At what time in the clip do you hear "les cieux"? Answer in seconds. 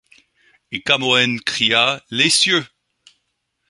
2.09-2.65